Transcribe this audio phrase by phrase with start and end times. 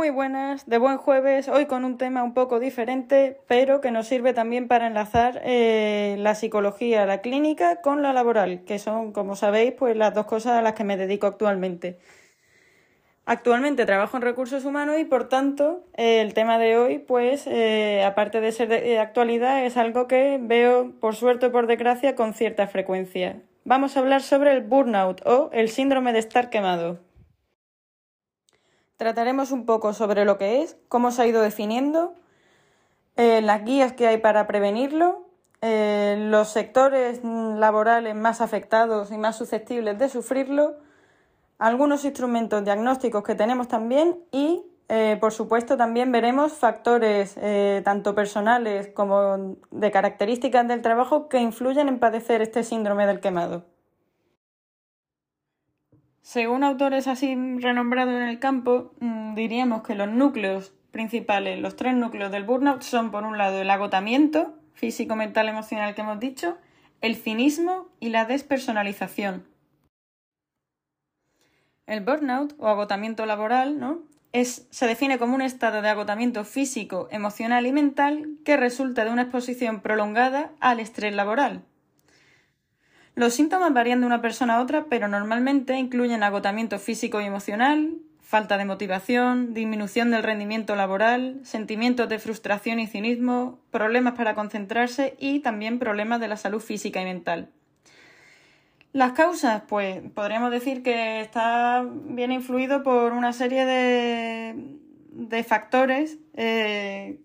[0.00, 4.06] Muy buenas, de buen jueves, hoy con un tema un poco diferente, pero que nos
[4.06, 9.36] sirve también para enlazar eh, la psicología, la clínica con la laboral, que son, como
[9.36, 11.98] sabéis, pues las dos cosas a las que me dedico actualmente.
[13.26, 18.40] Actualmente trabajo en recursos humanos y por tanto el tema de hoy, pues eh, aparte
[18.40, 22.66] de ser de actualidad, es algo que veo por suerte o por desgracia con cierta
[22.68, 23.42] frecuencia.
[23.66, 27.09] Vamos a hablar sobre el burnout o el síndrome de estar quemado.
[29.00, 32.12] Trataremos un poco sobre lo que es, cómo se ha ido definiendo,
[33.16, 35.24] eh, las guías que hay para prevenirlo,
[35.62, 40.74] eh, los sectores laborales más afectados y más susceptibles de sufrirlo,
[41.58, 47.38] algunos instrumentos diagnósticos que tenemos también y, eh, por supuesto, también veremos factores
[47.82, 53.64] tanto personales como de características del trabajo que influyen en padecer este síndrome del quemado.
[56.22, 61.94] Según autores así renombrados en el campo, mm, diríamos que los núcleos principales, los tres
[61.94, 66.58] núcleos del burnout son, por un lado, el agotamiento físico, mental, emocional que hemos dicho,
[67.00, 69.46] el cinismo y la despersonalización.
[71.86, 74.02] El burnout o agotamiento laboral ¿no?
[74.32, 79.10] es, se define como un estado de agotamiento físico, emocional y mental que resulta de
[79.10, 81.64] una exposición prolongada al estrés laboral.
[83.14, 87.98] Los síntomas varían de una persona a otra, pero normalmente incluyen agotamiento físico y emocional,
[88.30, 95.16] falta de motivación, disminución del rendimiento laboral, sentimientos de frustración y cinismo, problemas para concentrarse
[95.18, 97.50] y también problemas de la salud física y mental.
[98.92, 107.20] Las causas, pues podríamos decir que está bien influido por una serie de, factores eh,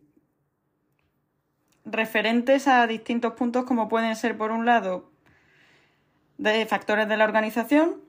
[1.85, 5.11] referentes a distintos puntos como pueden ser, por un lado,
[6.37, 8.01] de factores de la organización,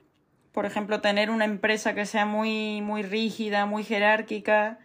[0.52, 4.78] por ejemplo, tener una empresa que sea muy, muy rígida, muy jerárquica,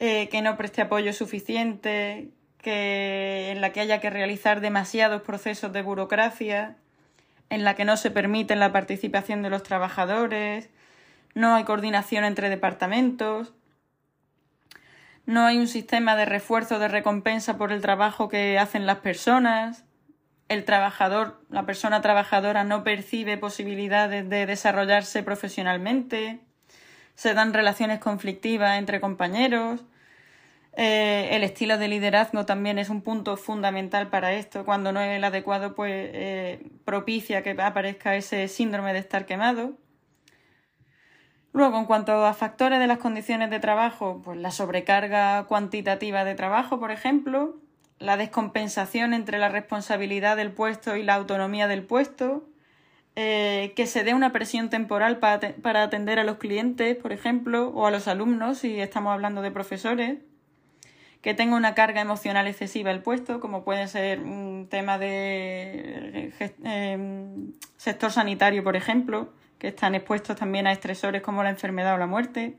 [0.00, 5.72] eh, que no preste apoyo suficiente, que, en la que haya que realizar demasiados procesos
[5.72, 6.76] de burocracia,
[7.50, 10.70] en la que no se permite la participación de los trabajadores,
[11.34, 13.54] no hay coordinación entre departamentos,
[15.24, 19.85] no hay un sistema de refuerzo de recompensa por el trabajo que hacen las personas,
[20.48, 26.40] el trabajador, la persona trabajadora no percibe posibilidades de desarrollarse profesionalmente,
[27.14, 29.84] se dan relaciones conflictivas entre compañeros,
[30.78, 34.66] eh, el estilo de liderazgo también es un punto fundamental para esto.
[34.66, 39.72] Cuando no es el adecuado, pues eh, propicia que aparezca ese síndrome de estar quemado.
[41.54, 46.34] Luego, en cuanto a factores de las condiciones de trabajo, pues la sobrecarga cuantitativa de
[46.34, 47.56] trabajo, por ejemplo,
[47.98, 52.46] la descompensación entre la responsabilidad del puesto y la autonomía del puesto,
[53.14, 57.68] eh, que se dé una presión temporal para, para, atender a los clientes, por ejemplo,
[57.68, 60.18] o a los alumnos, si estamos hablando de profesores,
[61.22, 66.32] que tenga una carga emocional excesiva el puesto, como puede ser un tema de
[66.64, 67.28] eh,
[67.78, 72.06] sector sanitario, por ejemplo, que están expuestos también a estresores como la enfermedad o la
[72.06, 72.56] muerte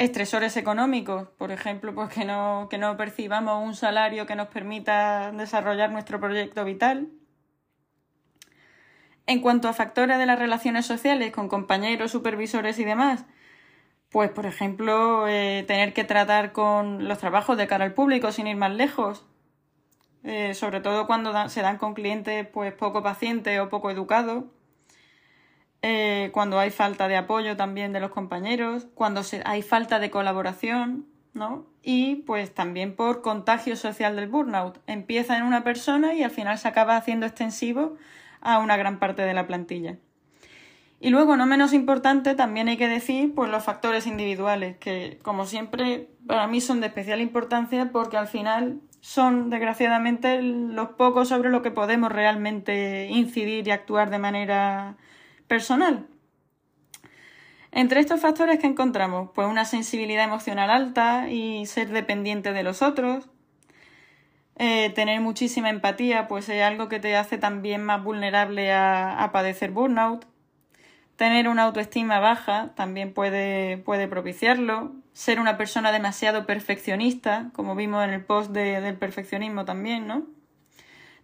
[0.00, 5.30] estresores económicos, por ejemplo, pues que no, que no percibamos un salario que nos permita
[5.30, 7.10] desarrollar nuestro proyecto vital.
[9.26, 13.26] En cuanto a factores de las relaciones sociales con compañeros, supervisores y demás,
[14.08, 18.46] pues por ejemplo, eh, tener que tratar con los trabajos de cara al público sin
[18.46, 19.26] ir más lejos,
[20.24, 24.44] eh, sobre todo cuando se dan con clientes pues poco pacientes o poco educados
[25.82, 31.06] eh, cuando hay falta de apoyo también de los compañeros, cuando hay falta de colaboración,
[31.32, 31.66] ¿no?
[31.82, 34.78] Y pues también por contagio social del burnout.
[34.86, 37.96] Empieza en una persona y al final se acaba haciendo extensivo
[38.40, 39.96] a una gran parte de la plantilla.
[41.02, 45.46] Y luego, no menos importante, también hay que decir pues, los factores individuales, que como
[45.46, 51.48] siempre para mí son de especial importancia porque al final son desgraciadamente los pocos sobre
[51.48, 54.98] lo que podemos realmente incidir y actuar de manera
[55.50, 56.06] personal.
[57.72, 62.82] Entre estos factores que encontramos, pues una sensibilidad emocional alta y ser dependiente de los
[62.82, 63.28] otros,
[64.54, 69.72] eh, tener muchísima empatía, pues es algo que te hace también más vulnerable a, padecer
[69.72, 70.24] burnout.
[71.16, 74.92] Tener una autoestima baja también puede, puede, propiciarlo.
[75.12, 80.26] Ser una persona demasiado perfeccionista, como vimos en el post del perfeccionismo también, ¿no?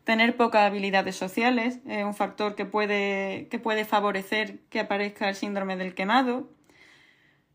[0.07, 5.35] Tener pocas habilidades sociales es un factor que puede, que puede favorecer que aparezca el
[5.35, 6.49] síndrome del quemado.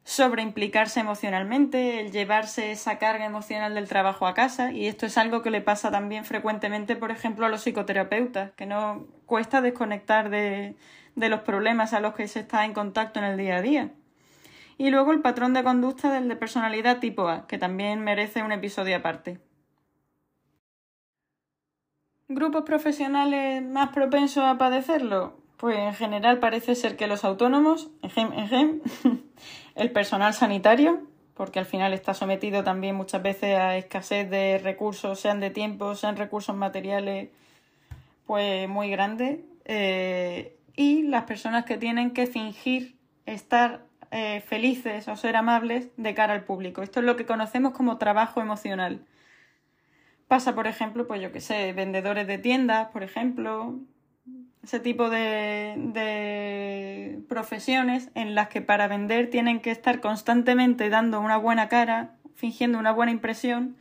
[0.03, 5.42] Sobreimplicarse emocionalmente, el llevarse esa carga emocional del trabajo a casa, y esto es algo
[5.42, 10.75] que le pasa también frecuentemente, por ejemplo, a los psicoterapeutas, que no cuesta desconectar de,
[11.15, 13.92] de los problemas a los que se está en contacto en el día a día.
[14.77, 18.51] Y luego el patrón de conducta del de personalidad tipo A, que también merece un
[18.51, 19.39] episodio aparte.
[22.33, 25.33] ¿Grupos profesionales más propensos a padecerlo?
[25.57, 27.89] Pues en general parece ser que los autónomos,
[29.75, 31.01] el personal sanitario,
[31.36, 35.94] porque al final está sometido también muchas veces a escasez de recursos, sean de tiempo,
[35.95, 37.30] sean recursos materiales,
[38.25, 39.39] pues muy grandes.
[39.66, 42.95] Eh, y las personas que tienen que fingir
[43.25, 43.81] estar
[44.12, 46.81] eh, felices o ser amables de cara al público.
[46.81, 49.01] Esto es lo que conocemos como trabajo emocional.
[50.31, 53.81] Pasa, por ejemplo, pues yo qué sé, vendedores de tiendas, por ejemplo,
[54.63, 61.19] ese tipo de, de, profesiones en las que para vender tienen que estar constantemente dando
[61.19, 63.75] una buena cara, fingiendo una buena impresión,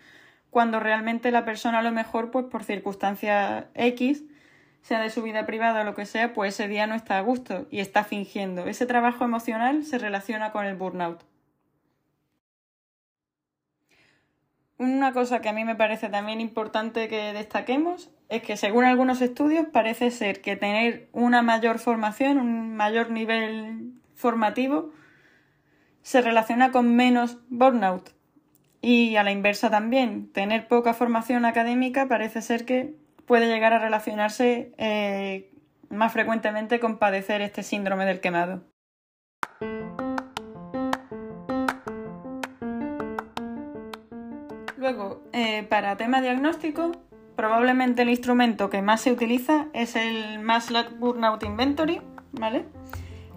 [0.51, 4.25] cuando realmente la persona a lo mejor, pues por circunstancias X,
[4.83, 7.21] sea de su vida privada o lo que sea, pues ese día no está a
[7.21, 8.67] gusto y está fingiendo.
[8.67, 11.30] Ese trabajo emocional se relaciona con el burnout.
[14.81, 19.21] Una cosa que a mí me parece también importante que destaquemos es que según algunos
[19.21, 24.91] estudios parece ser que tener una mayor formación, un mayor nivel formativo,
[26.01, 28.15] se relaciona con menos burnout.
[28.81, 32.95] Y a la inversa también, tener poca formación académica parece ser que
[33.27, 35.53] puede llegar a relacionarse eh,
[35.91, 38.65] más frecuentemente con padecer este síndrome del quemado.
[44.91, 46.91] Luego, eh, para tema diagnóstico,
[47.37, 52.03] probablemente el instrumento que más se utiliza es el MASLAC Burnout Inventory,
[52.33, 52.65] ¿vale?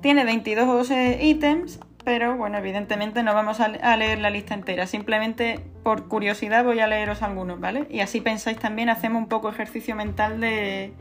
[0.01, 0.89] Tiene 22
[1.21, 6.79] ítems pero bueno, evidentemente no vamos a, leer la lista entera, simplemente por curiosidad voy
[6.79, 7.85] a leeros algunos, ¿vale?
[7.91, 10.91] Y así pensáis también, hacemos un poco ejercicio mental de,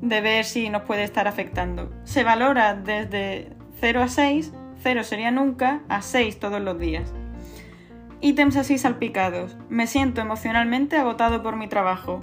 [0.00, 1.92] de ver si nos puede estar afectando.
[2.04, 4.52] Se valora desde 0 a 6,
[4.82, 7.12] 0 sería nunca, a 6 todos los días.
[8.24, 9.54] Ítems así salpicados.
[9.68, 12.20] Me siento emocionalmente agotado por mi trabajo.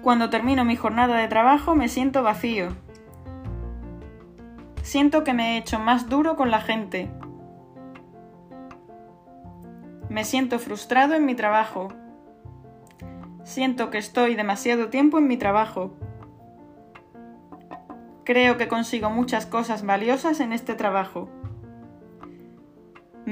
[0.00, 2.70] Cuando termino mi jornada de trabajo me siento vacío,
[4.80, 7.10] Siento que me he hecho más duro con la gente.
[10.08, 11.88] Me siento frustrado en mi trabajo.
[13.44, 15.92] Siento que estoy demasiado tiempo en mi trabajo.
[18.24, 21.28] Creo que consigo muchas cosas valiosas en este trabajo.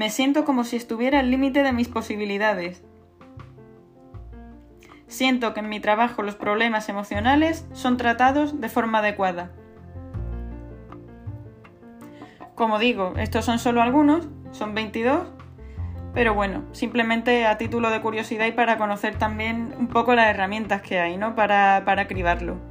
[0.01, 2.83] Me siento como si estuviera al límite de mis posibilidades.
[5.05, 9.51] Siento que en mi trabajo los problemas emocionales son tratados de forma adecuada.
[12.55, 15.27] Como digo, estos son solo algunos, son 22,
[16.15, 20.81] pero bueno, simplemente a título de curiosidad y para conocer también un poco las herramientas
[20.81, 21.35] que hay, ¿no?
[21.35, 22.70] Para, para cribarlo.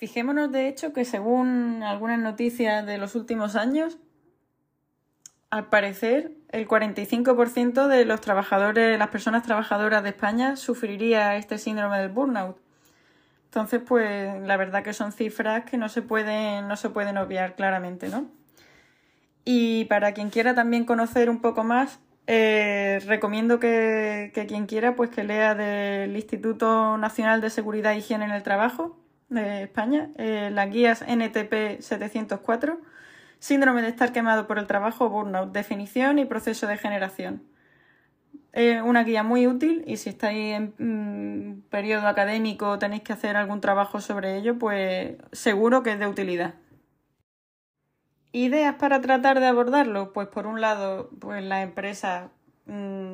[0.00, 3.98] Fijémonos de hecho que según algunas noticias de los últimos años,
[5.50, 11.98] al parecer el 45% de los trabajadores, las personas trabajadoras de España sufriría este síndrome
[11.98, 12.56] del burnout.
[13.44, 17.54] Entonces, pues la verdad que son cifras que no se pueden, no se pueden obviar
[17.54, 18.26] claramente, ¿no?
[19.44, 25.10] Y para quien quiera también conocer un poco más, eh, recomiendo que, quien quiera pues
[25.10, 28.96] que lea del Instituto Nacional de Seguridad e Higiene en el Trabajo
[29.30, 32.80] de España, eh, las guías NTP 704,
[33.38, 37.42] síndrome de estar quemado por el trabajo, burnout, definición y proceso de generación.
[38.52, 43.12] Es una guía muy útil y si estáis en mm, periodo académico o tenéis que
[43.12, 46.54] hacer algún trabajo sobre ello, pues seguro que es de utilidad.
[48.32, 50.12] ¿Ideas para tratar de abordarlo?
[50.12, 52.30] Pues por un lado, pues la empresa
[52.66, 53.09] mm,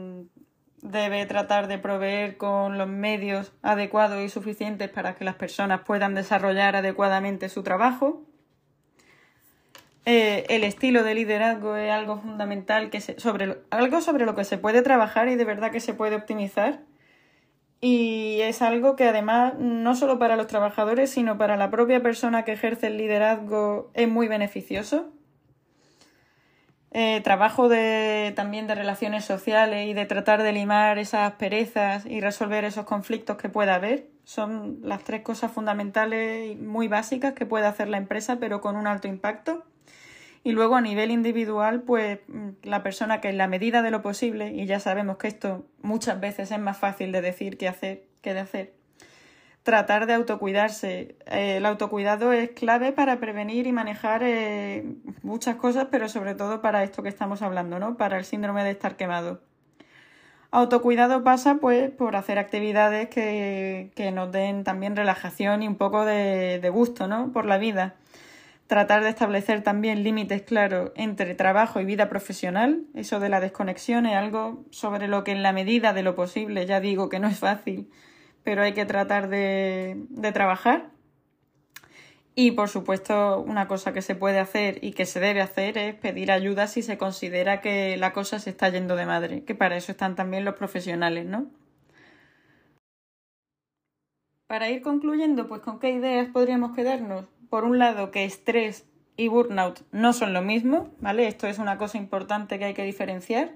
[0.91, 6.15] debe tratar de proveer con los medios adecuados y suficientes para que las personas puedan
[6.15, 8.23] desarrollar adecuadamente su trabajo.
[10.05, 14.57] Eh, el estilo de liderazgo es algo fundamental, que sobre algo sobre lo que se
[14.57, 16.81] puede trabajar y de verdad que se puede optimizar.
[17.81, 22.45] Y es algo que además no solo para los trabajadores, sino para la propia persona
[22.45, 25.13] que ejerce el liderazgo es muy beneficioso.
[26.99, 32.23] Eh, trabajo de, también de relaciones sociales y de tratar de limar esas perezas y
[32.23, 34.07] resolver esos conflictos que pueda haber.
[34.25, 38.77] Son las tres cosas fundamentales y muy básicas que puede hacer la empresa, pero con
[38.77, 39.63] un alto impacto.
[40.43, 44.01] Y luego a nivel individual, pues mm, la persona que en la medida de lo
[44.01, 48.05] posible, y ya sabemos que esto muchas veces es más fácil de decir que hacer
[48.23, 48.73] que de hacer,
[49.67, 51.17] tratar de autocuidarse.
[51.27, 54.85] Eh, el autocuidado es clave para prevenir y manejar eh,
[55.25, 57.97] muchas cosas, pero sobre todo para esto que estamos hablando, ¿no?
[57.97, 59.41] Para el síndrome de estar quemado.
[60.53, 66.05] Autocuidado pasa pues por hacer actividades que, que nos den también relajación y un poco
[66.05, 67.33] de, de gusto, ¿no?
[67.33, 67.97] Por la vida.
[68.69, 72.85] Tratar de establecer también límites claros entre trabajo y vida profesional.
[72.95, 76.67] Eso de la desconexión es algo sobre lo que en la medida de lo posible,
[76.67, 77.91] ya digo que no es fácil,
[78.47, 80.91] pero hay que tratar de, trabajar.
[82.37, 85.97] Y por supuesto, una cosa que se puede hacer y que se debe hacer es
[85.97, 89.77] pedir ayuda si se considera que la cosa se está yendo de madre, que para
[89.77, 91.51] eso están también los profesionales, ¿no?
[94.47, 97.25] Para ir concluyendo, pues con qué ideas podríamos quedarnos.
[97.51, 98.87] Por un lado, que estrés
[99.17, 101.27] y burnout no son lo mismo, ¿vale?
[101.27, 103.55] Esto es una cosa importante que hay que diferenciar.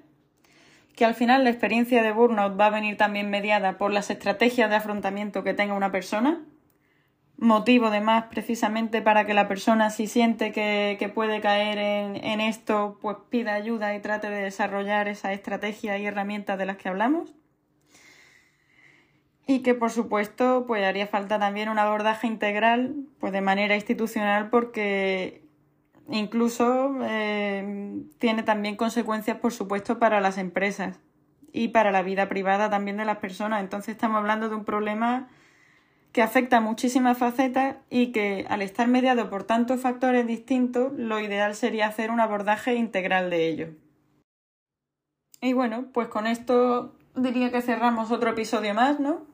[0.96, 4.68] Que al final la experiencia de burnout va a venir también mediada por las estrategias
[4.70, 6.42] de afrontamiento que tenga una persona,
[7.40, 12.40] motivo de más precisamente para que la persona si siente que, puede caer en, en,
[12.40, 16.90] esto, pues pida ayuda y trate de desarrollar esa estrategia y herramientas de las que
[16.90, 17.34] hablamos.
[19.46, 24.50] Y que por supuesto pues haría falta también un abordaje integral pues de manera institucional
[24.50, 25.42] porque
[26.10, 30.98] incluso eh, tiene también consecuencias por supuesto para las empresas
[31.52, 33.60] y para la vida privada también de las personas.
[33.60, 35.28] Entonces estamos hablando de un problema
[36.12, 41.20] que afecta a muchísimas facetas y que al estar mediado por tantos factores distintos, lo
[41.20, 43.68] ideal sería hacer un abordaje integral de ello.
[45.40, 49.29] Y bueno, pues con esto diría que cerramos otro episodio más, ¿no?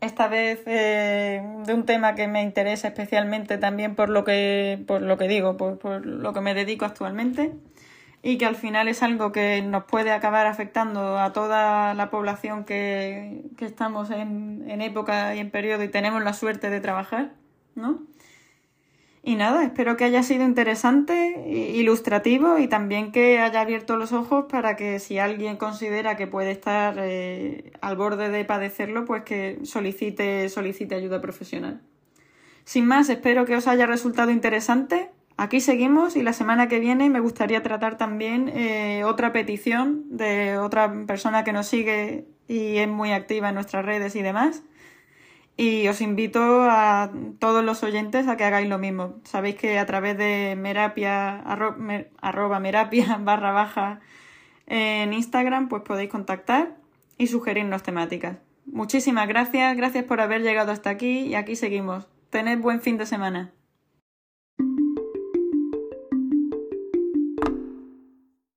[0.00, 5.02] Esta vez eh, de un tema que me interesa especialmente también por lo que, por
[5.02, 7.52] lo que digo, por, por lo que me dedico actualmente
[8.22, 12.64] y que al final es algo que nos puede acabar afectando a toda la población
[12.64, 17.32] que, estamos en, en, época y en periodo y tenemos la suerte de trabajar,
[17.74, 18.00] ¿no?
[19.28, 21.44] Y nada, espero que haya sido interesante,
[21.74, 26.50] ilustrativo y también que haya abierto los ojos para que si alguien considera que puede
[26.50, 31.82] estar eh, al borde de padecerlo, pues que solicite, solicite ayuda profesional.
[32.64, 37.08] Sin más, espero que os haya resultado interesante Aquí seguimos y la semana que viene
[37.10, 42.88] me gustaría tratar también eh, otra petición de otra persona que nos sigue y es
[42.88, 44.64] muy activa en nuestras redes y demás.
[45.60, 47.10] Y os invito a
[47.40, 49.16] todos los oyentes a que hagáis lo mismo.
[49.24, 51.40] Sabéis que a través de merapia,
[52.20, 53.98] arroba merapia barra baja
[54.68, 56.76] en Instagram pues podéis contactar
[57.16, 58.36] y sugerirnos temáticas.
[58.66, 62.06] Muchísimas gracias, gracias por haber llegado hasta aquí y aquí seguimos.
[62.30, 63.50] Tened buen fin de semana.